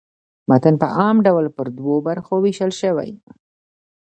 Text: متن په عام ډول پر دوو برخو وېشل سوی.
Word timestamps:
متن 0.49 0.75
په 0.81 0.87
عام 0.97 1.17
ډول 1.25 1.45
پر 1.57 1.67
دوو 1.77 1.95
برخو 2.07 2.33
وېشل 2.43 2.71
سوی. 2.81 3.11